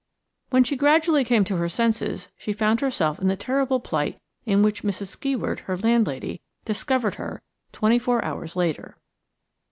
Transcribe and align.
When 0.49 0.63
she 0.63 0.75
gradually 0.75 1.23
came 1.23 1.43
to 1.43 1.57
her 1.57 1.69
senses 1.69 2.29
she 2.35 2.53
found 2.53 2.79
herself 2.81 3.19
in 3.19 3.27
the 3.27 3.35
terrible 3.35 3.79
plight 3.79 4.19
in 4.47 4.63
which 4.63 4.81
Mrs. 4.81 5.09
Skeward–her 5.09 5.77
landlady–discovered 5.77 7.15
her 7.21 7.43
twenty 7.71 7.99
four 7.99 8.25
hours 8.25 8.55
later. 8.55 8.97